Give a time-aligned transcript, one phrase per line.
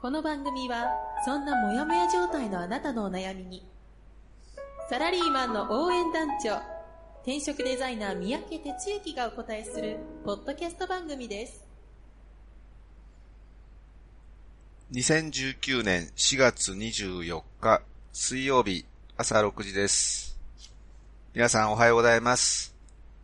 [0.00, 0.86] この番組は
[1.26, 3.66] そんなモヤモヤ状態のあなたのお悩みに
[4.88, 6.56] サラリーマンの応援団長
[7.22, 11.68] 転職デザイナー三宅哲之がお答えするポッドキャスト番組です
[14.92, 18.86] 2019年4月24日水曜日
[19.18, 20.40] 朝6時です。
[21.34, 22.74] 皆さんおはようございます。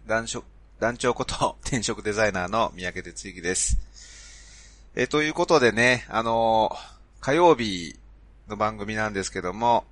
[0.07, 0.45] 団長
[0.79, 3.86] 団長こと 転職デザイナーの三宅哲之です。
[4.99, 6.75] え、ということでね、あの
[7.21, 7.97] 火曜日
[8.49, 9.85] の番組なんですけども、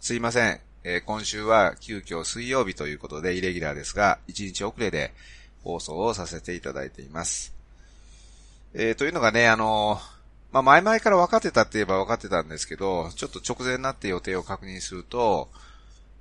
[0.00, 0.60] すいません。
[0.84, 5.12] えー今週は急遽水曜日ということでイレギュラーですが、1日遅れで
[5.62, 7.52] 放送をさせていただいています。
[8.72, 10.00] えーというのがね、あの
[10.50, 15.50] まあ、前々から分かってたって言えば分かってたんですけど、ちょっと直前になって予定を確認すると、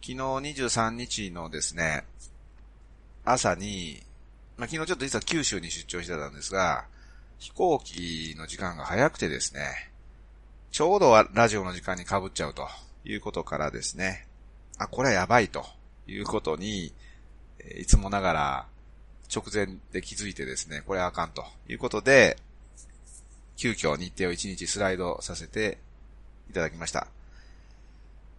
[0.01, 2.03] 昨日23日のですね、
[3.23, 4.03] 朝に、
[4.57, 6.83] まあ、昨日ちょっと実は九州に出張してたんですが、
[7.41, 9.91] 飛行機の時間が早くてですね、
[10.69, 12.67] ちょうどラジオの時間に被っちゃうと
[13.03, 14.27] いうことからですね、
[14.77, 15.65] あ、これはやばいと
[16.05, 16.93] いうことに、
[17.79, 18.65] いつもながら
[19.35, 22.37] 直前で気づいてですね、これはあかんということで、
[23.57, 25.79] 急遽日程を1日スライドさせて
[26.51, 27.07] いただきました。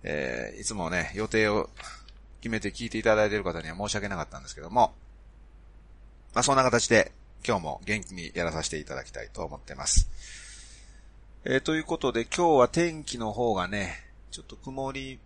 [0.05, 1.71] えーいつもね、予定を
[2.41, 4.95] 決めて聞いていただいている方には申し訳なかったんですけども、
[6.35, 7.11] まあそんな形で
[7.47, 10.09] 今日も元気にやらさせていただきたいと思ってます。
[11.45, 13.97] えーということで今日は天気の方がね、
[14.31, 15.19] ちょっと曇り、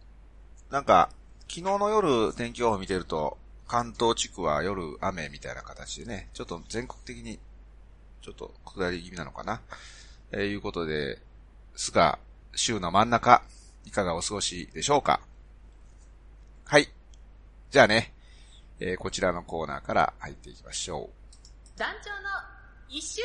[0.71, 1.11] なんか
[1.43, 3.37] 昨日の夜天気予報見てると
[3.69, 7.39] 関東地区は夜雨みたいな形でね、ちょっと全国的に
[8.23, 9.61] ちょっと下り気味なのかな？
[10.33, 11.19] えーいうことで、
[11.77, 12.19] すが、
[12.55, 13.43] 週の真ん中、
[13.85, 15.21] いかがお過ごしでしょうか？
[16.65, 16.89] はい。
[17.71, 18.15] じゃあね、
[18.81, 21.26] えーこちらのコーナーから入っていきましょう
[21.77, 22.17] 団長の
[22.89, 23.21] 一週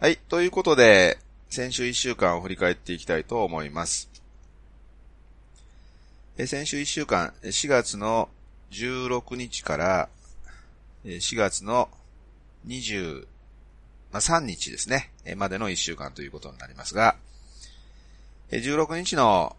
[0.00, 0.06] 間。
[0.06, 0.18] はい。
[0.18, 4.10] ということで、先週1週間を振り返っていきたいと思います。
[6.36, 8.28] え先週1週間、4月の
[8.70, 10.08] 16日から、
[11.06, 11.88] 4月の
[12.66, 13.24] 23
[14.40, 17.16] 日ですね、までの1週間ということになりますが、
[18.50, 19.56] 16日の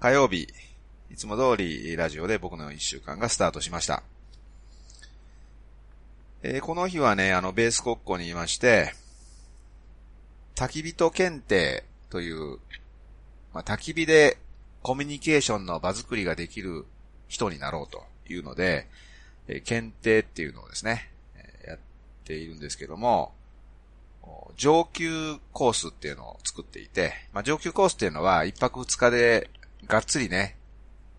[0.00, 0.48] 火曜日、
[1.10, 4.02] いつも通りラジオで僕の1週間がスタートしました。
[6.42, 8.94] えーこの日はね、あの、ベース国庫にいまして、
[10.54, 12.58] 焚き火と検定という、
[13.52, 14.38] まあ、焚き火で
[14.82, 16.86] コミュニケーションの場作りができる
[17.28, 18.86] 人になろうというので、
[19.48, 21.78] えー検定っていうのをですね、えーやっ
[22.24, 23.34] ているんですけども、
[24.56, 29.50] 上級コースっていうのを作っていて、まあ、上級コースっていうのは一泊二日で
[29.86, 30.56] がっつりね、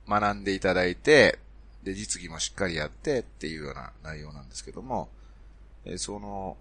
[0.09, 1.37] 学んでいただいて、
[1.83, 5.09] で、実技もしっかりやってっていうような内容なんですけども、
[5.85, 6.57] えーその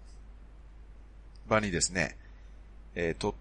[1.47, 2.17] 場にですね、
[2.95, 3.35] えー鳥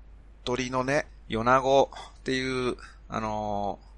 [0.44, 1.90] 取のね、米子
[2.20, 2.76] っていう、
[3.08, 3.90] あのー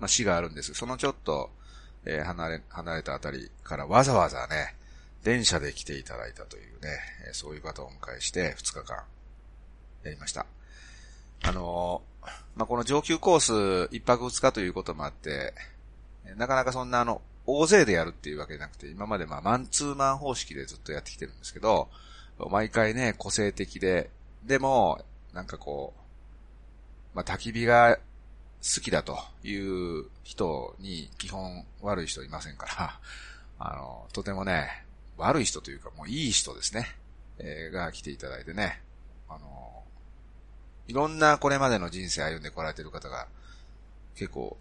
[0.00, 0.74] まあ、市があるんです。
[0.74, 1.50] そのちょっと、
[2.06, 4.74] え離れ、離れたあたりからわざわざね、
[5.22, 9.04] 電車で来ていただいたというね、えそういう方をお迎えして2日間
[10.04, 10.46] やりました。
[11.42, 12.02] あの
[12.54, 13.52] まあ、この上級コース
[13.94, 15.54] 1泊2日ということもあって、
[16.36, 21.88] なかなかそんなあの、大勢でやるっていうわけじゃなくて、今までまあマンツーマン方式でずっとやってきてるんですけど、
[22.50, 24.10] 毎回ね、個性的で、
[24.44, 27.98] でも、なんかこう、まあ、焚き火が
[28.62, 33.00] 好きだという人に基本悪い人いませんから、
[33.58, 34.84] あの、とてもね、
[35.16, 36.86] 悪い人というかもういい人ですね、
[37.38, 38.82] えーが来ていただいてね、
[39.28, 39.84] あの、
[40.88, 43.28] いろんなこれまでの人生歩んでこられてる方が
[44.14, 44.56] 結構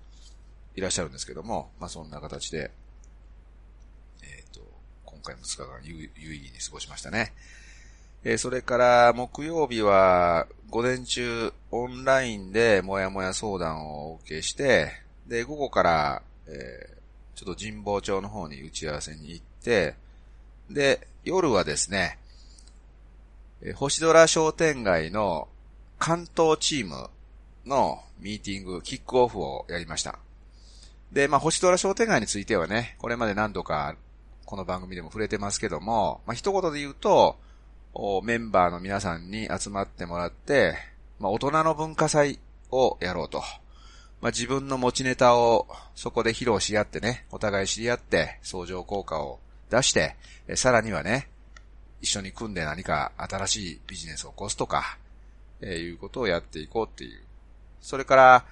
[0.75, 2.71] いらっしゃるんですけども、まあ、そんな形で、
[4.23, 4.61] えっ、と、
[5.05, 7.33] 今回も2日間有有意義に過ごしましたね。
[8.23, 14.91] えーそれから木曜日は午前中オンラインでもやもや相談をお受けして、
[15.27, 16.99] で、午後から、えー
[17.35, 19.95] ちょっと神保町の方に打ち合わせに行って、
[20.69, 22.19] で、夜はですね、
[23.61, 25.47] えー星空商店街の
[25.99, 27.09] 関東チーム
[27.65, 30.19] のミーティング、キックオフをやりました。
[31.11, 33.95] で、まあ、星空商店街についてはね、これまで何度か
[34.45, 37.37] この番組でも触れてますけども、まあ、一言で言うと、
[38.23, 40.75] メンバーの皆さんに集まってもらって、
[41.19, 42.39] まあ、大人の文化祭
[42.71, 43.43] をやろうと。
[44.21, 49.39] まあ、自分の持ちネタをそこで披露し合ってね、お互い知り合って、相乗効果を
[49.69, 50.15] 出して、
[50.55, 51.29] さらにはね、
[52.01, 54.97] 一緒に組んで何か新しいビジネスを起こすとか、
[55.61, 57.21] えー、いうことをやっていこうっていう。
[57.81, 58.45] それから、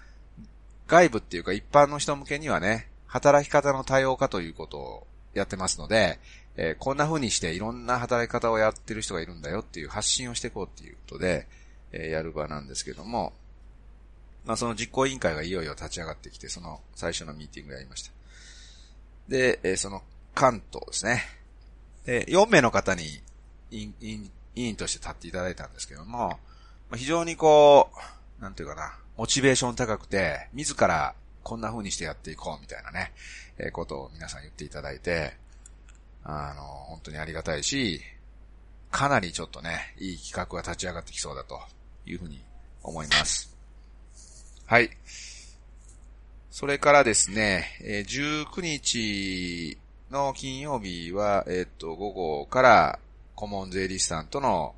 [0.87, 6.19] 外部っていうか一般の人向けにはね、働き方の多様化ということをやってますので、
[6.55, 11.47] えー、こんな風にしていろんな働き方をやってる人がいるんだよっていう発信をしていこうっていうことで、
[11.91, 13.33] えー、やる場なんですけども、
[14.45, 18.11] まあその実行委員会がいよいよ立ち上がってきて、その最初のミーティングやりました。
[19.27, 20.01] で、えー、その
[20.33, 21.23] 関東ですね。
[22.05, 23.03] で、4名の方に
[23.71, 23.91] 委
[24.55, 26.39] 員として立っていただいたんですけども、
[26.89, 27.89] まあ、非常にこ
[28.39, 33.11] う、なんていうかな、モチベーション高くて、自らこんな風にしてやっていこうみたいなね、
[33.57, 35.33] えー、ことを皆さん言っていただいて、
[36.23, 37.99] あの、本当にありがたいし、
[38.91, 41.59] かなりちょっとね、いい企画が立ち上がってきそうだと
[42.05, 42.41] いうふうに
[42.83, 43.55] 思います。
[44.65, 44.89] はい。
[46.51, 49.77] それからですね、えー、19日
[50.11, 52.99] の金曜日は、えっと、午後から
[53.35, 54.75] 顧問税理士さんとの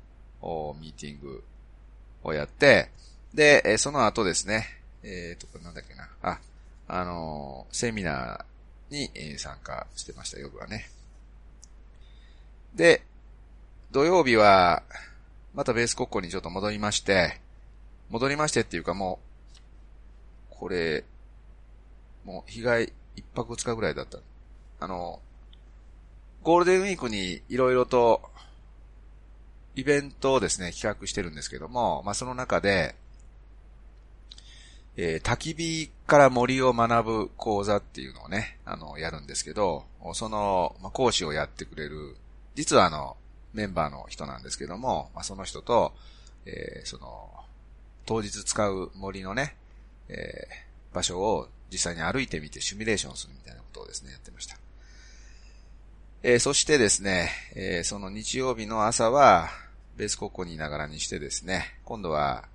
[0.80, 1.42] ミーティング
[2.22, 2.90] をやって、
[3.34, 4.66] で、えその後ですね、
[5.02, 6.38] えっ、と、なんだっけな、あ、
[6.88, 10.90] あの、セミナーに、え参加してました、夜はね。
[12.74, 13.02] で、
[13.92, 14.82] 土曜日は、
[15.54, 17.40] またベース国庫にちょっと戻りまして、
[18.08, 19.20] 戻りましてっていうかも
[20.50, 21.04] う、これ、
[22.24, 24.18] もう、被害一泊二日ぐらいだった。
[24.80, 25.20] あの、
[26.42, 28.22] ゴールデンウィークにいろいろと、
[29.76, 32.96] イベントをですね、企画してるんですけども、まあ、その中で、
[35.02, 42.16] えー、焚き火から森を学ぶ講座っていうのをね、あの、やるんですけど、その、まあ、講師をやってくれる、
[42.54, 43.16] 実はあの、
[43.54, 45.94] メンバーの人なんですけども、まあ、その人と、
[46.44, 47.30] えー、その、
[48.04, 49.56] 当日使う森のね、
[50.10, 54.58] えー、場所を実際に歩いてみてシミュレーションするみたいなことをですね、やってました。
[56.22, 59.48] えー、そしてですね、えー、その日曜日の朝は、
[59.96, 62.49] ベース国庫にいながらにしてですね、今度は、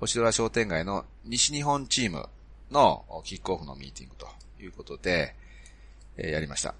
[0.00, 2.28] 星空商店街の西日本チーム
[2.70, 4.26] のキックオフのミーティングと
[4.62, 5.34] いうことで、
[6.16, 6.74] えー、やりました。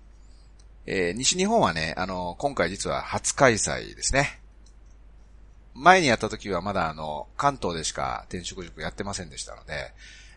[0.87, 4.41] えー、西日本はね、あの、今回実は初開催ですね。
[5.75, 9.93] 前にやった時はまだあの、関東でしか転職塾やってませんでしたので、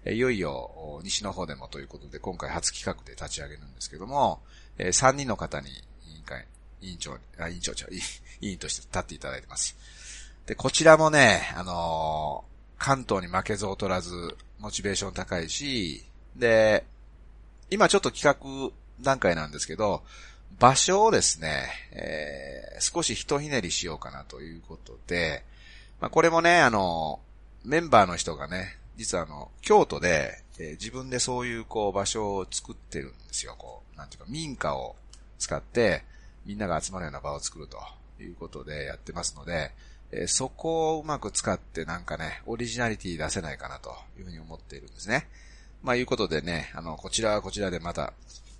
[0.05, 4.39] えいよいよ西の方でもということで今回初企画で立ち上げるんですけども、
[4.77, 6.45] えー、3人の方に委員会、
[6.81, 9.75] 委員長、あ、委員長長、委員として立っていただいてます。
[10.45, 12.45] で、こちらもね、あの、
[12.77, 16.03] 関東に負けず劣らず、モチベーション高いし、
[16.35, 16.85] で、
[17.69, 18.71] 今ちょっと企画
[19.03, 20.03] 段階なんですけど、
[20.59, 25.43] 場所をですね、えー、少しひひねりしようかなということで、
[25.99, 27.19] まあ、これもね、あの、
[27.63, 33.55] メンバーの人がね、実はあの、京都で、えー、自分でそういうこう場所を作ってるんですよ。
[33.57, 34.95] こう、なんていうか民家を
[35.37, 36.03] 使って、
[36.45, 37.77] みんなが集まるような場を作ると
[38.23, 39.71] いうことでやってますので、
[40.11, 45.27] えー、そこをうまく使ってなんかね、オリジナリティ出せないかなというふうに思っているんですね。
[45.83, 48.13] まあいうことでね、あの、こちらはこちらでまた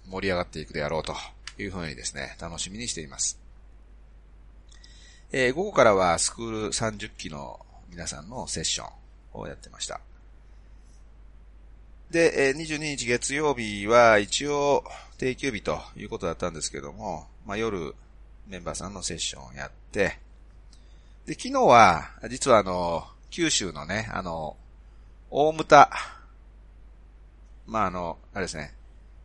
[0.09, 1.15] 盛り上がっていくであろうと
[1.57, 3.39] いうふうにですね、楽しみにしています。
[5.31, 7.59] えー、午後からはスクール30期の
[7.89, 9.99] 皆さんのセッションをやってました。
[12.11, 14.85] で、22日月曜日は一応
[15.17, 17.93] 定休日ということだったんですけども、まあ、夜
[18.47, 20.17] メンバーさんのセッションをやって、
[21.27, 24.55] で、昨日は、実はあの、九州のね、あの、
[25.29, 25.91] 大牟田、
[27.65, 28.73] まあ、あの、あれですね、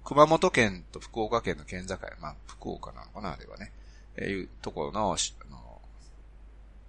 [0.02, 3.70] 熊本県と福岡県の県境、まあ、福岡なのかな、あれはね、
[4.16, 5.80] えー、いうところの、あの、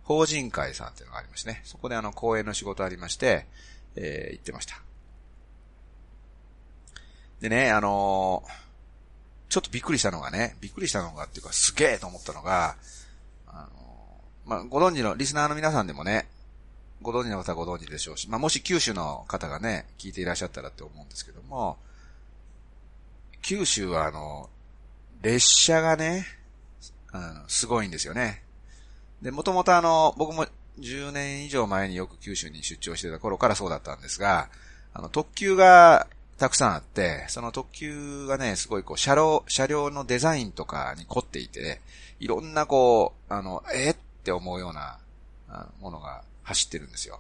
[0.04, 3.46] 法人会さんっていうのがありましてね、そこであの、講演の仕事ありまして、
[3.96, 4.82] えー、行ってました。
[7.40, 8.52] でね、あのー、
[9.50, 12.78] ちょっとびっくりしたのがね、びっくりしたのがっていうかすげえと思ったのが、
[13.46, 13.83] あの、
[14.46, 16.28] まあ、ご存知の、リスナーの皆さんでもね、
[17.02, 21.78] ご存知の方はご存知でしょうし、まあ、もし九州の方がね、聞いていらっしゃったらって思うんですけども、
[23.42, 24.50] 九州はあの、
[25.22, 26.26] 列車がね、
[27.12, 28.42] あの、すごいんですよね。
[29.22, 30.48] で、もともとあの、僕も
[30.80, 34.50] 10年以上前によく九州に出張してた頃からそうだったんですが、
[34.94, 36.08] あの、特急が
[36.38, 41.82] たくさんあって、その特急がね、すごいこう、車両、車両のデザインとかに凝っていて、
[42.20, 45.00] いろんなこう、あの、えっって思うような、
[45.82, 47.20] ものが走ってるんですよ。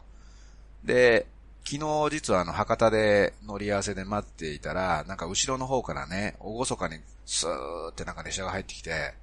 [0.86, 1.27] で、
[1.65, 9.13] 昨日実はあの、博多で乗り合わせで待っていたら、なんか後ろの方からね、おごそかにスーってなんか列車が入ってきて、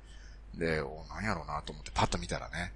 [0.55, 2.73] で、お、何やろうなと思ってパッと見たらね、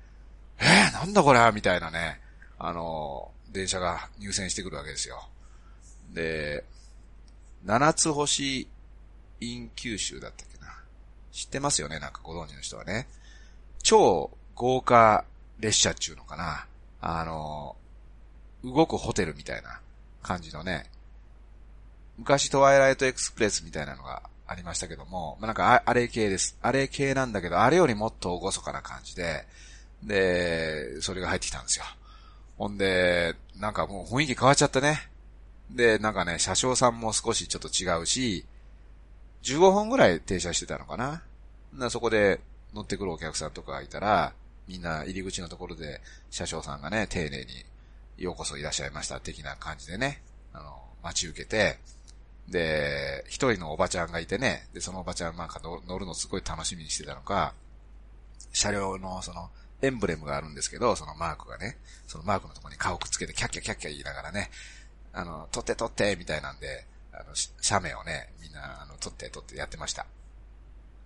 [0.58, 1.52] えー、なんだこれ？
[1.52, 2.20] みたいなね、
[2.58, 5.28] あの、電車が入線してくるわけですよ。
[6.12, 6.64] で、
[7.64, 8.68] 七つ星
[9.40, 10.78] イン九州だったっけな。
[11.30, 11.98] 知ってますよね？
[11.98, 13.06] なんかご存知の人はね。
[13.82, 15.24] 超豪華
[15.60, 16.66] 列車っていうのかな。
[17.00, 17.76] あの、
[18.64, 19.80] 動くホテルみたいな
[20.22, 20.86] 感じのね、
[22.16, 26.56] 昔トワイライトエクスプレスみたいなのがありましたけども、まあ、なんかあれ系です。
[26.62, 29.44] あれ系なんだけど、あれよりもっと厳かな感じで、
[30.02, 31.84] で、それが入ってきたんですよ。
[32.56, 35.08] ほんで、なんかもう雰囲気変わっちゃったね。
[35.70, 38.44] で、なんかね、車掌さんも少しちょっと違うし、
[39.42, 41.22] 15分ぐらい停車してたのかな。
[41.72, 42.40] なそこで
[42.72, 44.32] 乗ってくるお客さんとかがいたら、
[44.66, 47.46] みんな入り口のところで車掌さんがね、丁寧に
[48.16, 51.78] ようこそいらっしゃいました的な感じでね、あの、待ち受けて、
[52.48, 57.54] で、一人のおばちゃんがいてね、で、そのおばちゃんなんか乗るのすごい楽しみにしてたのか、
[58.52, 59.50] 車両のその、
[59.82, 64.50] エンブレムがあるんですけど、そのマークがね、そのマークのところに顔くっつけてキャッキャキャッキャ言いながらね、
[65.12, 70.06] あの、撮って撮ってみたいなんで、あの、写メをね、みんな、あの、撮って撮ってやってました。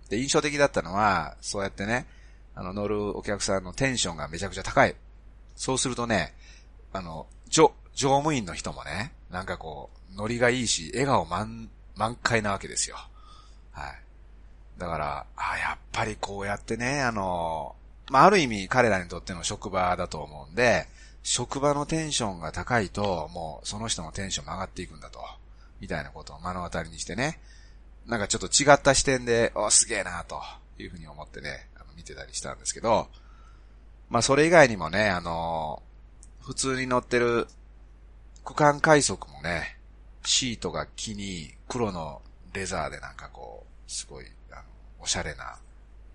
[0.09, 2.07] で、印象的だったのは、そうやってね、
[2.59, 4.93] あの、乗るお客さんのテンションがめちゃくちゃ高い。
[5.55, 6.33] そうするとね、
[6.91, 12.97] あの、乗、乗務員の人もね、なんかこう、ノリがいいし、笑顔満、満開なわけですよ。
[13.71, 13.93] はい。
[14.77, 17.77] だから、あやっぱりこうやってね、あの、
[18.11, 20.85] まあ、ある意味彼らにとっての職場だと思うんで、
[21.23, 25.19] 職場のテンションが高いと、もうその人のテンションも上がっていくんだと。
[25.79, 27.39] みたいなことを目の当たりにしてね。
[28.05, 30.41] なんかちょっと違った視点で、お、すげえなと
[30.77, 31.68] いうふうに思ってね、
[31.99, 33.09] 見てたりしたんですけど、
[34.09, 35.83] まあそれ以外にもね、あの、
[36.41, 37.47] 普通に乗ってる
[38.45, 39.77] 区間快速もね、
[40.23, 42.21] シートが木に黒の
[42.53, 44.61] レザーでなんかこう、すごい、あの、
[45.01, 45.57] おしゃれな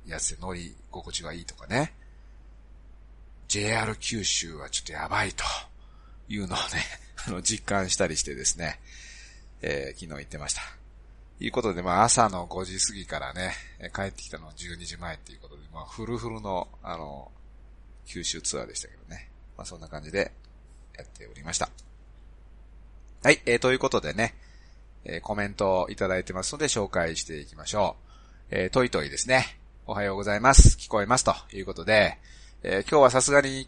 [0.06, 1.92] やつで乗り心地がいいとかね。
[3.46, 5.44] JR 九州はちょっとやばいと
[6.28, 6.64] いうのをね、
[7.28, 8.80] あの、実感したりしてですね、
[9.60, 10.62] えー、昨日言ってました。
[11.40, 13.54] いうことで、まあ朝の5時過ぎからね、
[13.94, 17.30] 帰ってきたのは12時前っていうことで、まあフルフルの、あの、
[18.06, 19.28] 九州ツアーでしたけどね。
[19.56, 20.32] まあそんな感じで
[20.96, 21.68] やっておりました。
[23.22, 24.34] はい、えー、ということでね、
[25.04, 27.96] えー、コメントをいただいてますので紹介していきましょ
[28.50, 28.54] う。
[28.56, 29.58] えー、トイトイですね。
[29.86, 30.76] おはようございます。
[30.78, 32.18] 聞こえますということで、
[32.62, 33.66] えー、今日はさすがに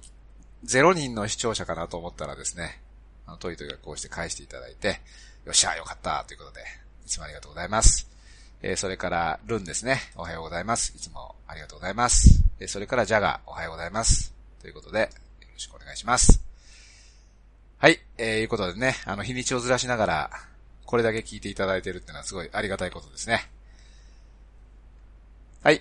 [0.65, 2.81] 0人の視聴者かなと思ったらですね、
[3.27, 5.01] あのトイトイがこうして返していただいて、
[5.45, 6.61] よっしゃ、よかった、ということで、
[7.05, 8.16] いつもありがとうございます。
[8.69, 10.01] えー、それから、ルンですね。
[10.17, 10.93] おはようございます。
[10.97, 12.43] いつもありがとうございます。
[12.59, 14.35] えー、それから、ジャガー、おはようございます。
[14.61, 16.43] ということで、よろしくお願いします。
[17.79, 20.31] はい、えー、いうことでね、あの、日にちをずらしながら、
[20.85, 23.49] これだけ聞いていただいてるってのはすごいありがたいことですね。
[25.63, 25.81] はい。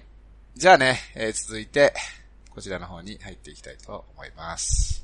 [0.56, 1.92] じゃあね、えー、続いて、
[2.52, 5.04] こちらの方に入っていきたいと思います。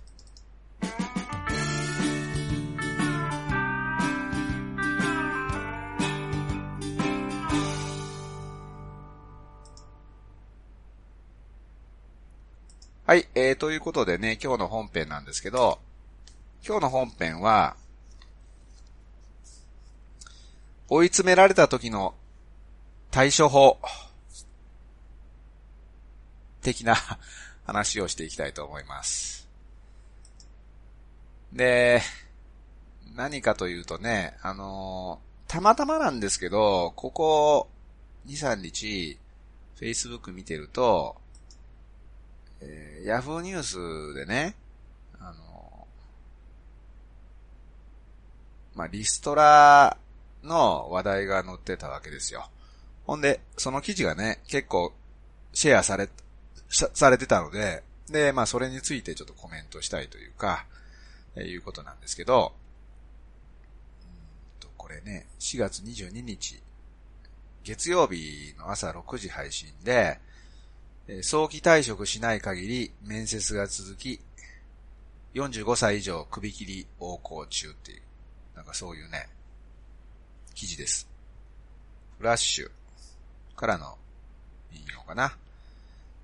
[13.12, 15.80] はい、えー、ということでね、今日の本編なんですけど、
[16.65, 17.75] 今日の本編は、
[20.88, 22.13] 追い詰められた時の
[23.10, 23.80] 対処法
[26.62, 26.96] 的な
[27.65, 29.46] 話をしていきたいと思います。
[31.51, 32.01] で、
[33.13, 37.68] 何かというとね、あのたまたまなんですけど、ここ
[38.27, 39.18] 2、3日、
[39.77, 41.21] Facebook 見てると、
[42.62, 44.56] えー、Yahoo ニュースでね、
[45.20, 45.88] あの、
[48.75, 49.98] まあ、リストラ
[50.44, 52.50] の話題が載ってたわけですよ。
[53.06, 54.94] ほんで、その記事がね、結構
[55.53, 56.10] シェアされ、
[56.70, 60.65] されてたので、で、まあそれについてちょっとコメントしたいというか、
[61.36, 62.53] えー、いうことなんですけど、
[64.03, 66.62] うんと、これね、4月22日、
[67.63, 70.20] 月曜日の朝6時配信で、
[71.24, 74.20] 早期退職しない限り面接が続き、
[75.34, 78.01] 45歳以上首切り横行中っていう、
[78.55, 79.27] なんかそういうね、
[80.53, 81.08] 記事です。
[82.17, 82.72] フラッシュ
[83.55, 83.98] からの
[84.72, 85.36] 引用かな。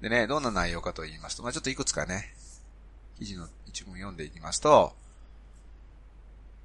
[0.01, 2.33] でね、どんな内容かと言いますと、まあ、ちょっといくつかね、
[3.17, 4.93] 記事の一文読んでいきますと、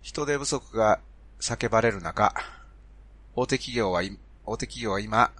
[0.02, 1.00] 人手不足が
[1.40, 2.34] 叫ばれる中、
[3.34, 4.02] 大手企業は、
[4.44, 5.32] 大手企業は今、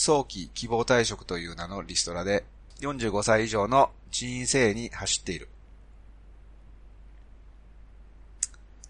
[0.00, 2.42] 早期希望退職という名のリストラで
[2.80, 5.46] 45歳以上の人員整に走っている。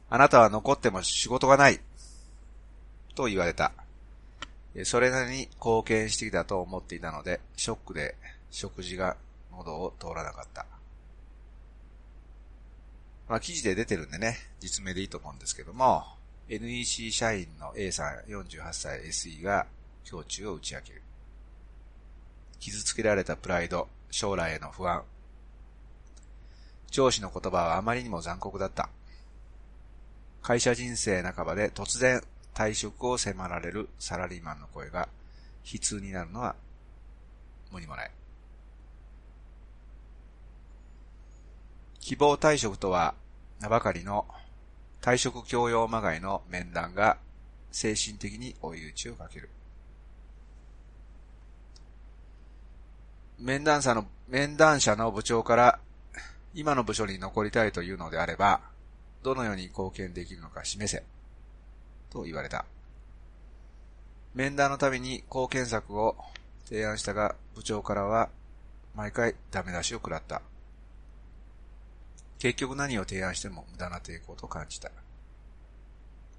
[0.09, 1.81] あなたは残っても仕事がない。
[3.17, 3.73] と言われた。
[4.85, 8.15] それなりに貢献してきたと思っていたので、ショックで
[8.53, 9.17] 食事が
[9.51, 10.65] 喉を通らなかった。
[13.29, 16.05] まあ記事で出てるんでね、実名でいいと思うんですけども、
[16.49, 19.67] NEC 社員の A さん48歳 SE が
[20.05, 21.03] 胸中を打ち明ける。
[22.59, 25.03] 傷つけられたプライド、将来への不安。
[26.91, 28.91] 上司の言葉はあまりにも残酷だった。
[30.43, 32.23] 会社人生半ばで突然
[32.55, 35.09] 退職を迫られるサラリーマンの声が
[35.71, 36.57] 悲痛になるのは
[37.71, 38.11] 無にもない。
[42.01, 43.15] 希望退職とは
[43.61, 44.27] 名ばかりの
[45.01, 47.19] 退職教養まがいの面談が
[47.71, 49.49] 精神的に追い打ちをかける。
[53.41, 55.81] 面談者の、面談者の部長から
[56.55, 58.61] 今の部署に残りたいというのであれば、
[59.23, 61.03] どのように貢献できるのか示せ。
[62.11, 62.65] と言われた。
[64.35, 66.17] 面談のために貢献策を
[66.67, 68.29] 提案したが、部長からは
[68.95, 70.43] 毎回ダメ出しを食らった。
[72.39, 74.91] 結局何を提案しても無駄な抵抗と感じた。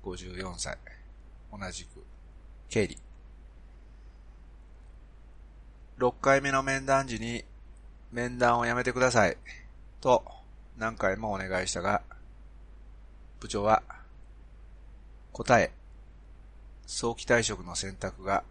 [0.03, 0.77] 54歳。
[1.51, 2.03] 同じく、
[2.69, 2.97] 経理。
[6.01, 7.45] 6回目の面談時に、
[8.11, 9.37] 面談をやめてください。
[10.01, 10.23] と、
[10.75, 12.01] 何回もお願いしたが、
[13.39, 13.83] 部長は、
[15.31, 15.69] 答え、
[16.87, 18.43] 早期退職の選択が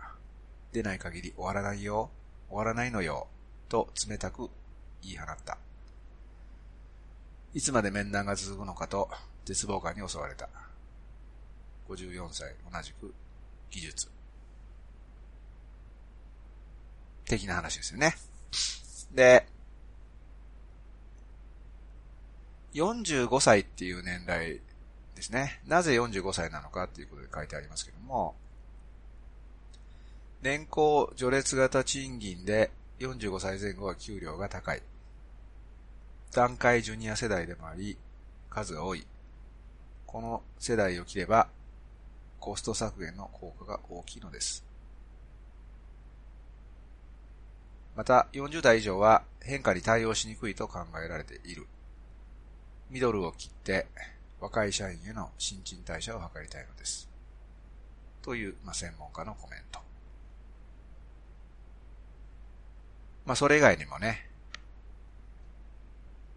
[0.73, 2.11] 出ない限り終わらないよ、
[2.49, 3.27] 終わらないのよ、
[3.69, 4.49] と冷たく
[5.03, 5.59] 言い放った。
[7.53, 9.11] いつまで面談が続くのかと
[9.45, 10.49] 絶望感に襲われた。
[11.89, 13.13] 54歳、同じく
[13.73, 14.20] 技術。
[17.31, 18.17] 的な話ですよね。
[19.15, 19.47] で、
[22.75, 24.61] 45歳っていう年代
[25.15, 25.61] ですね。
[25.67, 28.35] なぜ45歳なのかっていうことで書いてありますけども、
[30.43, 34.83] 年功序列型賃金で45歳前後は給料が高い。
[36.33, 37.97] 段階ジュニア世代でもあり、
[38.49, 39.07] 数が多い。
[40.07, 41.49] この世代を切れば、
[42.41, 44.70] コスト削減の効果が大きいのです。
[48.01, 51.67] また、40代以上は変化に対応しにくいと考えられている。
[52.89, 53.89] ミドルを切って、
[54.41, 57.11] 若い社員への新陳代謝を図りたいのです。
[58.23, 59.81] という、まあ、専門家のコメント。
[63.27, 64.31] まあ、それ以外にもね、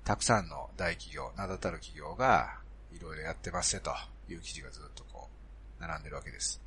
[0.03, 2.57] たくさんの大企業、名だたる企業が、
[2.91, 3.89] いろいろやってますと
[4.27, 5.29] いう記事がずっとこ
[5.79, 6.62] う、並んでるわけです。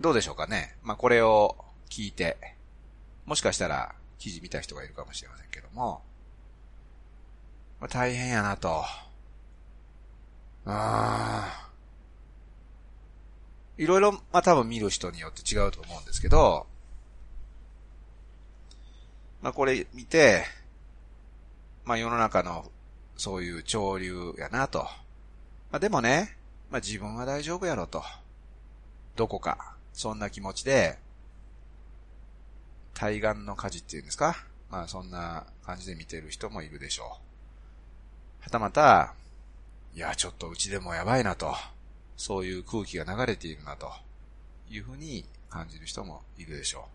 [0.00, 0.74] どうでしょうかね。
[0.82, 1.56] まあ、これを
[1.90, 2.38] 聞いて、
[3.26, 6.02] もしかしたら記事見た人がいるかもしれませんけども、
[7.80, 8.82] まあ、大変やなと。
[10.66, 11.70] ああ
[13.76, 16.66] いろいろ、まあ、多分見る人によって違うと思うんですけど、
[19.42, 20.44] まあ、これ見て、
[21.84, 22.70] まあ、世の中の
[23.16, 24.80] そういう潮流やなと。
[24.80, 26.36] まあ、でもね、
[26.70, 28.02] まあ、自分は大丈夫やろと。
[29.16, 30.98] どこか、そんな気持ちで、
[32.94, 34.36] 対岸の火事っていうんですか？
[34.70, 38.44] まあそんな感じで見てる人もいるでしょう。
[38.44, 39.14] はたまた、
[39.94, 41.54] いや、ちょっとうちでもやばいなと、
[42.16, 43.90] そういう空気が流れているなと、
[44.70, 46.88] いうふうに感じる人もいるでしょ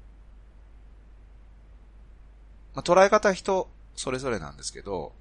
[2.73, 2.77] う。
[2.77, 5.13] まあ、捉え方人それぞれなんですけど、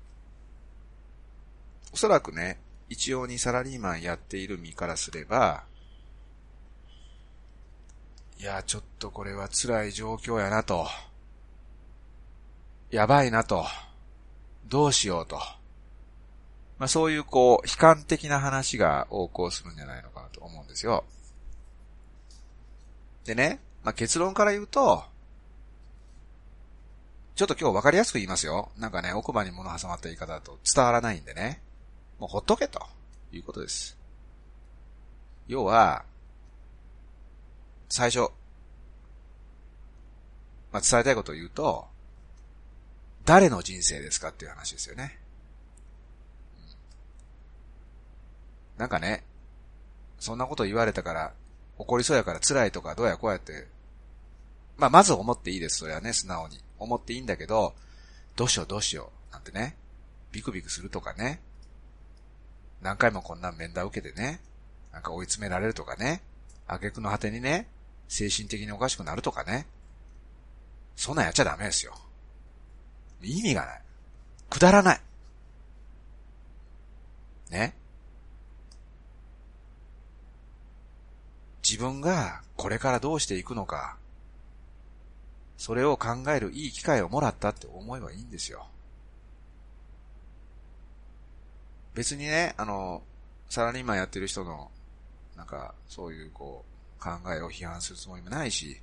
[1.93, 2.59] おそらくね、
[2.89, 5.65] 一様にサラリーマンやっている身からすれば、
[8.45, 10.87] いや、ちょっとこれは辛い状況やなと。
[12.91, 13.65] やばいなと。
[14.69, 15.37] どうしようと。
[16.79, 21.05] まあそういうこう、悲観的な話が横行するんじゃないのかなと思うんですよ。
[23.25, 25.05] でね、まあ結論から言うと、
[27.37, 28.69] ちょっと今日分かりやすく言いますよ。
[28.77, 31.63] なんかね、奥歯に物挟まった言い方だと伝わらないんでね。
[32.19, 32.87] もうほっとけと
[33.33, 33.97] いうことです。
[35.47, 36.05] 要は、
[37.95, 38.33] 最初、
[40.73, 41.87] まあ、伝えたいことを言うと、
[43.25, 45.21] 誰の人生ですかっていう話ですよね。
[48.79, 49.23] なんかね、
[50.19, 51.35] そんなこと言われたから、
[51.79, 53.69] 怒りそうやから辛いとかどうやこうやって、
[54.77, 56.59] まあ、まず思っていいです、それはね、素直に。
[56.81, 57.75] 思っていいんだけど、
[58.35, 59.77] どうしようどうしよう、なんてね、
[60.33, 61.41] ビクビクするとかね、
[62.83, 64.41] 何回もこんな面談受けてね、
[64.93, 66.25] なんか追い詰められるとかね、
[66.67, 67.69] 挙句の果てにね、
[68.09, 69.67] 精神的におかしくなるとかね。
[70.97, 71.95] そんなんやっちゃダメですよ。
[73.23, 73.81] 意味がない。
[74.51, 75.01] くだらない。
[77.51, 77.75] ね。
[81.63, 83.97] 自分がこれからどうしていくのか、
[85.57, 88.69] それを考えるいい機会をもらったって思えばいいんですよ。
[91.95, 93.03] 別にね、あの、
[93.49, 94.71] サラリーマンやってる人の、
[95.37, 96.74] なんか、そういうこう、
[97.05, 98.81] 考えを批判するつもりもないし、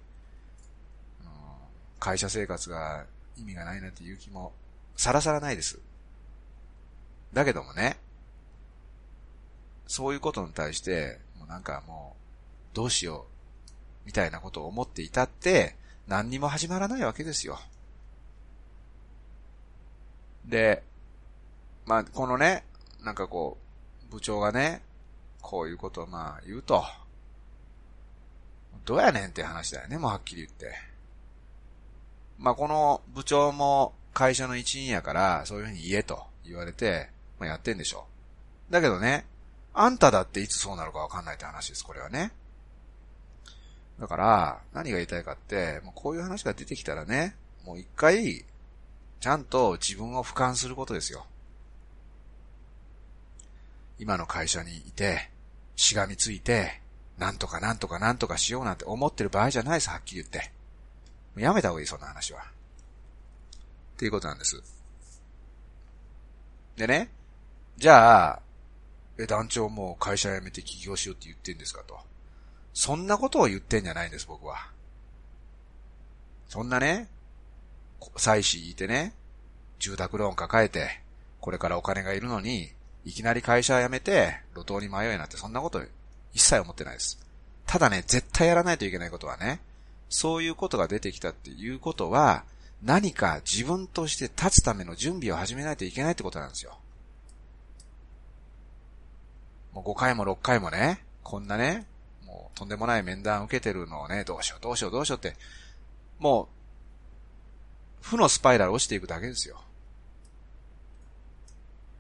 [2.00, 3.06] 会社生活が
[3.36, 4.54] 意味がないなんていう気も、
[4.96, 5.80] さらさらないです。
[7.34, 7.98] だけどもね、
[9.88, 12.16] そういうことに対して、もうなんかも
[12.74, 13.26] う、どうしよ
[14.04, 15.76] う、みたいなことを思っていたって、
[16.08, 17.60] 何にも始まらないわけですよ。
[20.46, 20.84] で、
[21.86, 22.66] まあ、このね、
[23.04, 23.58] なんかこ
[24.10, 24.84] う、部長がね、
[25.42, 26.84] こういうことをまあ言うと、
[28.86, 30.74] どうやねんって話だよね、もうはっきり言って。
[32.38, 38.08] まあこの部長も会社の一員やから、そういうふうに言えと言われて、まあやってんでしょ。
[38.70, 39.26] だけどね、
[39.74, 42.32] あんただっていつそうなるかわかんないって話です、これはね。
[44.00, 48.46] だから、何が言いたいかって、もうこういう話が出てきたらね、もう一回、
[49.20, 51.28] ちゃんと自分を俯瞰することですよ。
[54.00, 55.30] 今の会社にいて、
[55.76, 56.81] しがみついて、
[57.22, 60.52] なんとかなんとかなんとかしようなんて思ってる場合じゃないです、はっきり言って。
[61.40, 62.42] やめた方がいい、そんな話は。
[62.42, 62.44] っ
[63.98, 64.60] ていうことなんです。
[66.76, 67.12] でね、
[67.78, 68.42] じゃあ、
[69.20, 72.00] え、団長も会社辞めて起業しようって言ってんですかと。
[72.74, 74.72] そんなことを言ってんじゃないんです、僕は。
[76.50, 77.08] そんなね、
[78.18, 79.14] 妻子いてね、
[79.78, 81.02] 住宅ローン抱えて、
[81.40, 82.72] これからお金がいるのに、
[83.06, 85.84] いきなり会社辞めて、路頭に迷いなんてそんなこと
[86.34, 87.20] 一切思ってないです。
[87.66, 89.62] ただね、絶対やらないといけないことはね、
[90.10, 92.44] そういうことが出てきたっていうことは、
[92.84, 96.78] 何か自分として立つための準備を始めないといけないってことなんですよ。
[99.74, 101.86] もう5回も6回もね、こんなね、
[102.26, 105.38] もうとんでもない面談受けてるのをね、どうしようどうしようどうしようって、
[106.20, 106.50] も
[108.02, 109.62] う、負のスパイラル落ちていくだけですよ。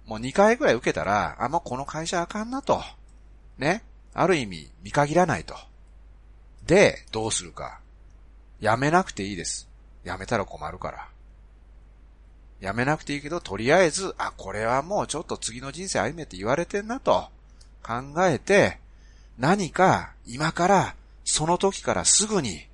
[0.06, 2.82] もう2回ぐらい受けたら、あ、もうこの会社あかんなと。
[3.58, 3.84] ね。
[4.14, 5.56] ある意味、見限らないと。
[6.66, 7.80] で、どうするか。
[8.60, 9.68] やめなくていいです。
[10.04, 11.08] やめたら困るから。
[12.60, 17.30] やめなくていいけど、とりあえず、あ、これはもうちょっと次の人生歩めって言われてんなと
[17.82, 17.94] 考
[18.28, 18.80] えて、
[19.38, 22.68] 何か今からその時からすぐに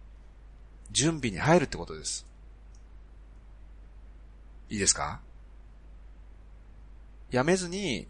[0.91, 2.25] 準備に入るってことです。
[4.69, 5.21] いいですか？
[7.31, 8.07] やめずに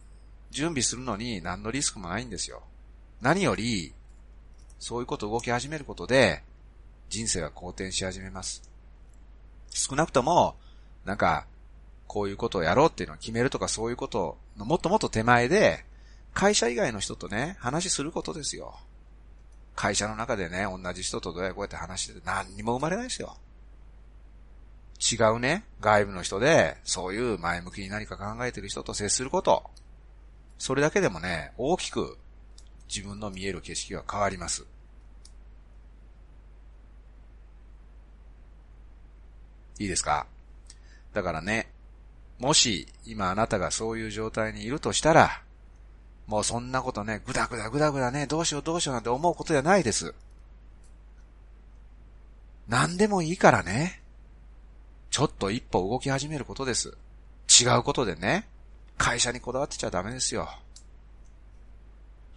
[0.49, 2.63] 準備するのに何のリスクもないんですよ。
[3.21, 3.93] 何より、
[4.79, 6.43] そういうことを動き始めることで、
[7.09, 8.69] 人生が好転し始めます。
[9.69, 10.55] 少なくとも、
[11.05, 11.47] なんか、
[12.07, 15.85] こういうことをやろうっていうのを決めるとかそういうことのもっともっと手前で、
[16.33, 18.77] 会社以外の人とね、話することですよ。
[19.75, 23.37] 会社の中でね、同じ人とどうやこうやって話してて何にも生まれないですよ。
[24.99, 29.63] 違うね、外部の人で、そういう前向きに何か考えてる人と接すること。
[30.57, 32.17] それだけでもね、大きく
[32.87, 34.65] 自分の見える景色が変わります。
[39.79, 40.25] いいですか？
[41.13, 41.69] だからね、
[42.39, 45.41] もし今あなたがそういう状態にいるとしたら、
[46.25, 50.13] もうそんなことね、ぐだぐだぐだぐだね、どうしようどうしようなんて思うことじゃないです。
[52.67, 54.01] 何でもいいからね。
[55.09, 56.97] ちょっと一歩動き始めることです。
[57.61, 58.47] 違うことでね、
[58.97, 60.49] 会社にこだわってちゃダメですよ。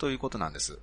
[0.00, 0.78] ということなんです。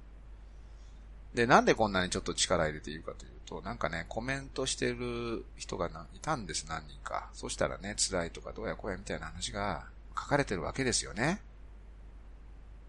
[1.33, 7.29] で、なんでこんなにちょっと力入れているかというと、なんかね、コメントしてる人がいたんです、何人か。
[7.33, 11.41] そしたらね、辛いとかどうやこうやみたいな話が書かれてるわけですよね。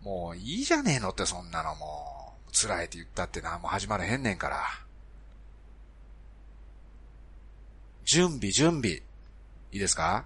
[0.03, 2.53] もういいじゃねえのってそんなのもう。
[2.53, 4.65] 辛いって言ったってな、もう始まらへんねんから。
[8.05, 8.91] 準備、準備。
[8.91, 9.03] い
[9.73, 10.25] いですか？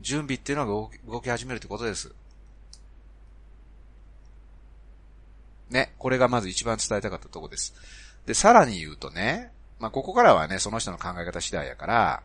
[0.00, 2.12] 準備っていうのが動き始めるってことです。
[5.72, 7.74] ね、これがまず一番伝えたかったとこです。
[8.26, 12.22] で、さらに言うとね、まあ、ここからはね、その人の考え方次第やから、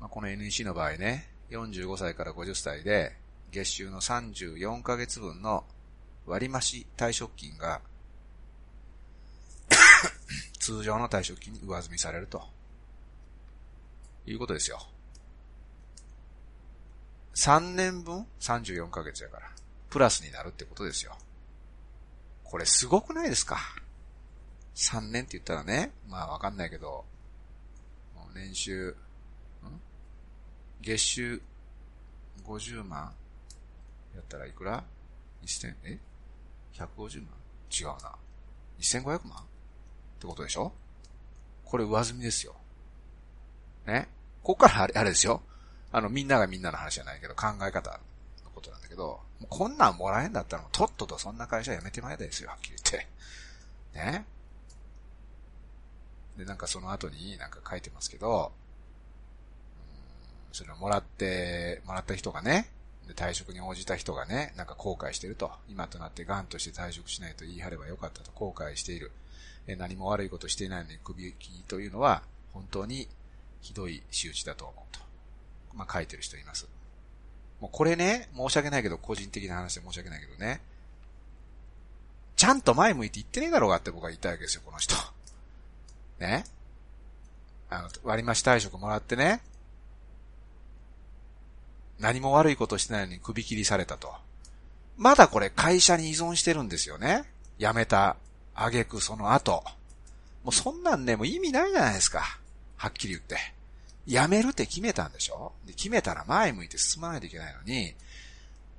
[0.00, 3.16] まあ、この NEC の場合ね、45歳から50歳で、
[3.50, 5.64] 月収の34ヶ月分の
[6.26, 7.80] 割増退職金が
[10.58, 12.42] 通常の退職金に上積みされると。
[14.26, 14.78] いうことですよ。
[17.34, 19.51] 3年分 ?34 ヶ月やから。
[19.92, 21.14] プラスになるってことですよ。
[22.44, 23.58] これすごくないですか
[24.74, 27.04] ?3 年って言ったらね、まあわかんないけど、
[28.34, 28.94] 年収、ん？
[30.80, 31.42] 月収
[32.46, 33.12] 50万
[34.14, 34.82] やったらいくら
[35.44, 35.98] ?1000、え
[36.74, 37.28] ?150 万？
[37.70, 38.14] 違うな。
[38.80, 39.40] 1500万？
[39.40, 39.44] っ
[40.18, 40.72] てことでしょ？
[41.66, 42.54] これ上積みですよ。
[43.86, 44.08] ね？
[44.42, 45.42] ここからあれ、あれですよ。
[45.90, 48.00] あの、みんながみんなの話じゃないけど、考え方
[48.62, 53.08] ことなんだけど、こんなんもらえんだったら、とっととそんな会社辞めてまえですよ、はっきり言って。
[53.94, 54.24] ね。
[56.38, 58.52] で、なんかその後になんか書いてますけど、
[60.52, 62.68] それをもらって、もらった人がね、
[63.08, 65.50] で退職に応じた人がね、なんか後悔してると。
[65.68, 69.10] 今となって癌として退職しないと言い張ればよかったと後悔している。
[69.66, 72.22] え何も悪いことしていないのに首引きというのは、
[72.52, 73.08] 本当に
[73.60, 75.00] ひどい仕打ちだと思うと。
[75.74, 76.68] まあ、書いてる人います。
[77.62, 80.60] もうこれね、申し訳ないけど、個人的な話で申し訳ないけどね。
[82.34, 84.96] ちゃんと前向いて言ってねえだろうがって僕は言いたいわけですよ、この人。
[86.18, 86.44] ね？
[87.70, 89.42] あの、割増退職もらってね。
[92.00, 94.12] 何も悪いことしてないのに首切りされたと。
[94.96, 97.22] まだこれ会社に依存してるんですよね。
[97.60, 98.16] 辞めた、
[98.56, 99.62] あげくその後。
[100.42, 102.40] もうそんなんね、もう意味ないじゃないですか。
[102.76, 103.36] はっきり言って。
[104.06, 105.52] 辞めるって決めたんでしょ？
[105.66, 107.94] で決めたら前向いて進まないといけないのに、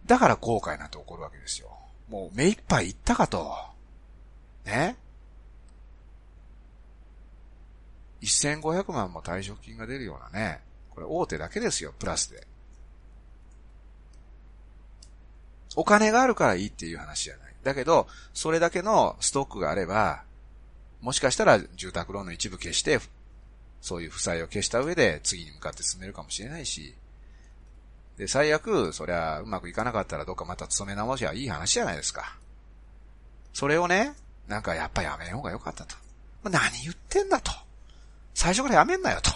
[0.06, 1.70] だから後悔なんて起こるわけですよ。
[2.10, 3.56] もう目いっぱい行ったかと。
[4.66, 4.98] ね
[8.22, 12.46] ?1500 万も退職金が出るようなね、これ大手だけですよ、プラスで。
[15.76, 17.54] お金があるからいいっていう話じゃない。
[17.64, 20.24] だけど、それだけのストックがあれば、
[21.02, 23.00] もしかしたら住宅ローンの一部消して、
[23.84, 26.96] そういう負債を消した上で次に向かって進めるかもしれないし、
[28.18, 32.38] で、最悪、そりゃうまくいかなかったらどっかまた勤め直しはいい話じゃないですか。
[33.52, 34.14] それをね、
[34.48, 35.98] なんかやっぱやめようがよかったと。
[36.46, 37.52] 何言ってんだと。
[38.34, 39.32] 最初からやめんなよと。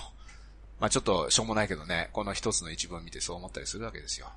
[0.80, 4.32] まあちょっとしょうもないけどね、この一つの一文見てそう思ったりするわけですよ。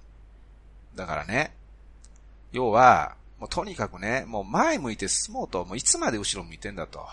[0.96, 1.55] だからね、
[2.51, 7.07] 要は、もうとにかくね、もう前向いて進もうと、もういつまで後ろ向いてんだと。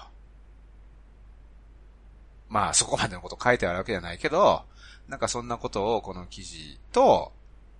[2.49, 4.63] まあそこまでのこと書いてあるわけじゃないけど、
[5.07, 7.31] なんかそんなことをこの記事と、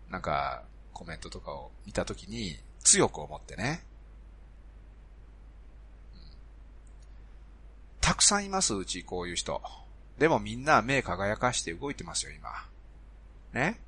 [0.09, 3.83] なんかコメントとかを見たときに強く思ってね、
[6.13, 6.21] うん。
[7.99, 9.61] たくさんいます、うちこういう人。
[10.17, 12.49] でもみんな目輝かして動いてますよ、今。
[13.53, 13.79] ね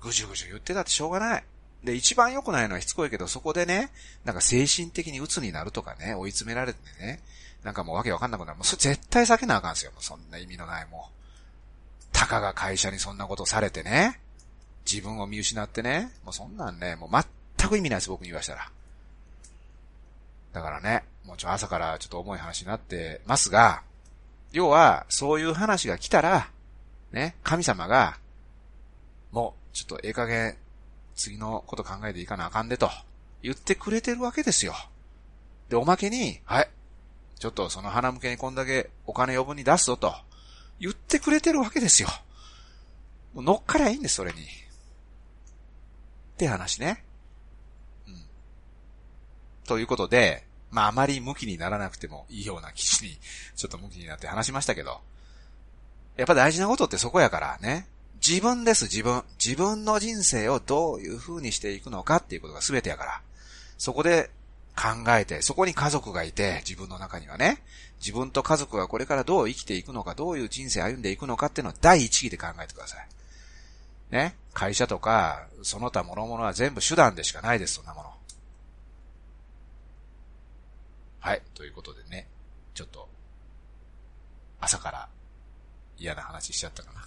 [0.00, 1.44] ぐじゅぐじゅ言ってたってしょうがない。
[1.82, 3.90] で、一番良くないのはしつこいけど、そこでね、
[4.24, 7.20] なんか精神的に鬱になるとかね、追い詰められてね、
[7.64, 8.58] なんかもうわけわかんなくなる。
[8.58, 9.90] もうそれ絶対避けなあかんすよ。
[9.92, 11.14] もうそんな意味のないもう。
[12.12, 14.20] たかが会社にそんなことされてね、
[14.90, 17.10] 自分を見失ってね、もうそんなんね、もう
[17.58, 18.70] 全く意味ないです、僕に言わしたら。
[20.52, 23.82] だからね、もうちょ朝からちょっと重い話になってますが、
[24.52, 26.48] 要は、そういう話が来たら、
[27.12, 28.18] ね、神様が、
[29.32, 30.56] もう、ちょっとええ加減、
[31.16, 32.88] 次のこと考えていかなあかんでと、
[33.42, 34.74] 言ってくれてるわけですよ。
[35.68, 36.68] で、おまけに、はい、
[37.38, 40.14] ちょっとその鼻向けにこんだけお金余分に出すぞと、
[40.80, 42.08] 言ってくれてるわけですよ。
[43.34, 44.38] もう乗っかりゃいいんです、それに。
[44.42, 44.44] っ
[46.36, 47.04] て話ね。
[48.06, 48.14] うん。
[49.66, 53.18] ということで、まああまり向きにならなくてもいいような記事に、
[53.56, 55.00] ちょっと向きになって話しましたけど、
[56.16, 57.86] やっぱ大事なことってそこやからね。
[58.26, 59.22] 自分です、自分。
[59.44, 63.22] 自分の人生をどういう風にしていくのかっていうことが全てやから。
[63.78, 64.30] そこで
[64.76, 67.62] 考えて、そこに家族がいて、自分の中にはね、
[68.00, 73.08] 自分と家族がこれからどう生きていくのか、どういう人生歩んでいくのかっていうのを第一義で考えてください。
[74.10, 74.36] ね。
[74.52, 78.10] 会社とか、その他諸々は全部手段でしかないです、そんなもの。
[81.20, 81.42] はい。
[81.54, 82.28] ということでね、
[82.74, 83.08] ちょっと、
[84.60, 85.08] 朝から
[85.98, 87.04] 嫌な話しちゃったかな。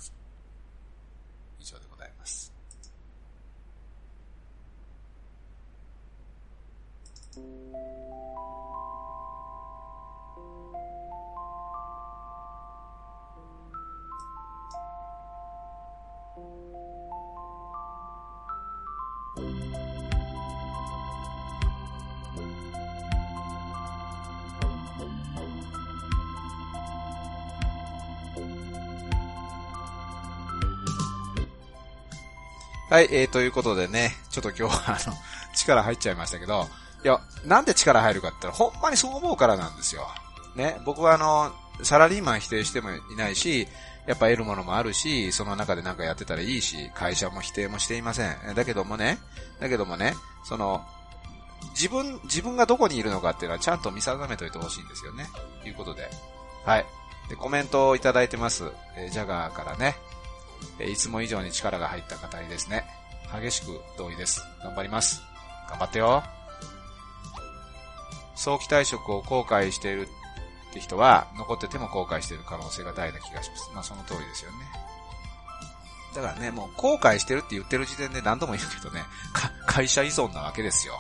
[32.97, 35.15] はい、えー、ということでね、ちょっと今日はあの、
[35.53, 36.65] 力入っちゃいましたけど、
[37.03, 40.07] いや、なんで力入るかって言ったら、ほんまにそう思うからなんですよ。
[40.55, 43.67] ね、僕はあの、サラリーマン否定してもいないし、
[44.07, 48.55] やっぱ得るものもあるし、その中でなんかやってたらいいし、会社も否定もしていません。
[48.55, 49.19] だけどもね、
[49.59, 50.85] だけどもね、その、
[51.71, 55.27] 自分、自分がどこにいるのかっていうのはちゃんと見定めといてほしいんですよね。
[55.61, 56.09] ということで。
[56.65, 56.85] はい。
[57.29, 58.71] で、コメントをいただいてます。
[58.95, 59.95] えー、ジャガーからね
[60.79, 60.89] え。
[60.89, 62.85] いつも以上に力が入った方にですね。
[63.41, 64.41] 激しく同意です。
[64.63, 65.21] 頑張ります。
[65.69, 66.23] 頑張ってよ。
[68.37, 70.07] 早期退職を後悔している
[70.69, 73.71] って人は、残ってても後悔している可能性が大な気がします。
[73.73, 74.57] まあその通りですよね。
[76.15, 80.93] だからね、もう後悔してるって言ってる時点で何度も言うけどね、か、会社依存なわけですよ。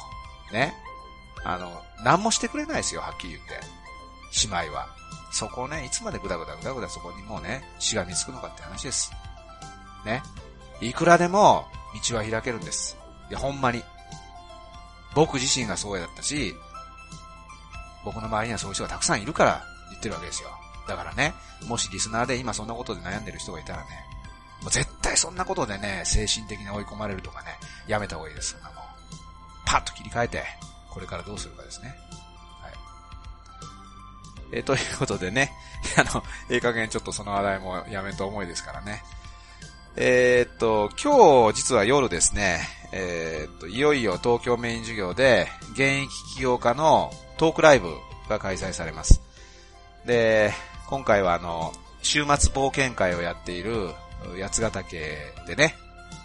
[0.51, 0.73] ね。
[1.43, 3.59] あの、何もしてくれないですよ、はっきり言って。
[4.47, 4.87] 姉妹は。
[5.31, 9.11] そこをね、いつまでぐだぐだぐだぐだそこにもうね、しがみつくのかって話です。
[10.05, 10.23] ね。
[10.81, 11.65] いくらでも
[12.09, 12.97] 道は開けるんです。
[13.29, 13.83] いや、ほんまに。
[15.15, 16.55] 僕自身がそうやったし、
[18.07, 20.49] 僕の周りにはそういう人がたくさんいるから言ってるわけですよ。
[20.87, 21.33] だからね、
[21.67, 23.87] もしリスナーで今そんなことで悩んでる人がいたらね、
[24.61, 27.49] もう絶対そんなことでね、精神的に追い込まれるとかね、
[27.85, 28.77] やめた方がいいです、そんなもん。
[29.65, 30.43] パッと切り替えて、
[30.89, 31.93] これからどうするかですね。
[32.61, 32.73] はい。
[34.53, 35.51] え、ということでね、
[35.99, 39.03] あの、ええ加減ちょっとその話題もやめと思いですからね。
[39.97, 47.93] えー、っと、今日実は夜ですね、えー、っと、いよいよ東京メイン授業で、現役起業家のトークライブ
[48.29, 49.21] が開催されます。
[50.05, 50.51] で、
[50.87, 53.89] 今回はあの、週末冒険会をやっている
[54.41, 54.97] 八ヶ岳
[55.47, 55.75] でね、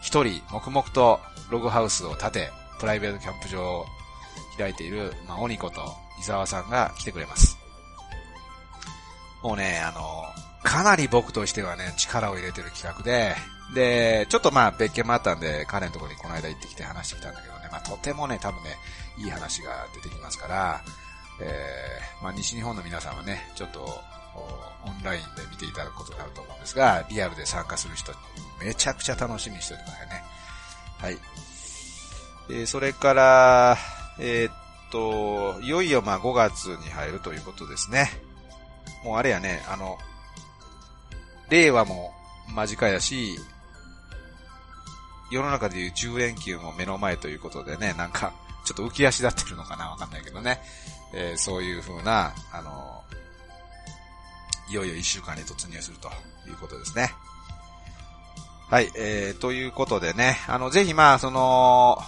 [0.01, 1.21] 一人黙々と
[1.51, 3.87] ログハウスを建て、プライベートキャンプ場を
[4.59, 5.81] 開いている、まあ、鬼子と
[6.21, 7.59] 伊沢さんが来てくれます。
[9.43, 10.25] もうね、あの、
[10.63, 13.35] かなり僕としてはね、力を入れてる企画で、
[13.75, 18.77] で、ちょっとまあ別件もあったんで、彼のところにこの間行ってきて話してきたんだけどね、まあとてもね、多分ね、
[19.19, 20.83] いい話が出てきますから、
[21.41, 23.81] えー、まあ西日本の皆さんはね、ちょっと、
[24.85, 28.13] オンラインで見ていただくことになると思うんですが、リアルで参加する人、
[28.61, 30.25] めちゃくちゃ楽しみにしておいてくださいね。
[30.99, 31.19] はい。
[32.51, 33.77] えー、それから、
[34.19, 34.53] えー、っ
[34.91, 38.11] と、いよいよまあ5月に入るということですね。
[39.05, 39.99] もうあれやね、あの、
[41.51, 42.13] 令和も
[42.55, 43.39] 間近やし、
[45.31, 48.33] 世の中でいう10連休も目の前ということでね、なんか、
[48.65, 50.61] ちょっと浮き足立ってるのかなわかんないけどね。
[51.15, 53.03] えー、そういう風な、あの、
[54.71, 56.09] いよいよ1週間に突入すると
[56.49, 57.13] いうことですね。
[58.71, 61.99] はい、えー、ということでね、あの、ぜひまあ、その、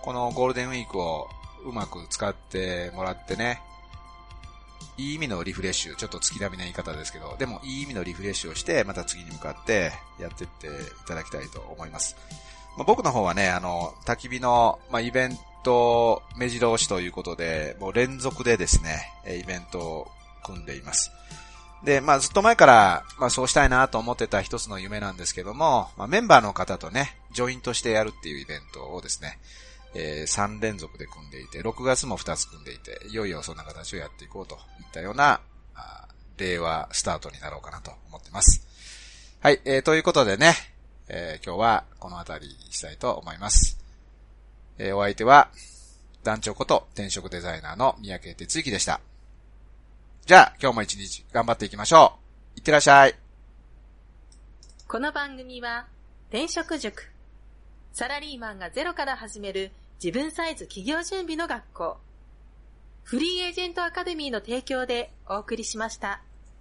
[0.00, 1.28] このゴールデンウィークを
[1.66, 3.60] うまく使ってもらってね、
[4.96, 10.70] いい意味のリフレッシュ、ちょっと月並みな言い方ですけど、でもいい意味のリフレッシュをして、また次に向かってやってってい
[11.06, 12.16] ただきたいと思います。
[12.78, 20.08] まあ、僕の方はね、あの、焚き火の、まあ、イベント目白押しということで、もう連続でですね、イベントを
[20.44, 21.10] 組んでいます。
[21.84, 29.38] で、まあずっと前から、まあそうしたいなと思ってた一つの夢なんですけども、まあメンバーの方とね、ジョイントしてやるっていうイベントをですね、
[29.94, 34.60] えー、3連続で組んでいて、6月も2つ組んでいて、いよいよそんな形をやっていこうといっ
[34.92, 35.40] たような、
[35.74, 36.06] あ
[36.38, 38.64] 令和スタートになろうかなと思ってます。
[39.40, 40.54] はい、えー、ということでね、
[41.08, 43.85] えー、今日はこの辺りにしたいと思います。
[44.78, 45.50] えー、お相手は、
[46.22, 49.00] 団長こと転職デザイナーの三宅哲之でした。
[50.26, 52.14] じゃあ、今日も一日頑張っていきましょ
[52.56, 52.58] う。
[52.58, 53.14] いってらっしゃい。
[54.88, 55.86] この番組は、
[56.28, 57.10] 転職塾。
[57.92, 59.70] サラリーマンがゼロから始める
[60.02, 61.96] 自分サイズ企業準備の学校。
[63.04, 66.20] フリーエージェントアカデミーの提供でお送りしました。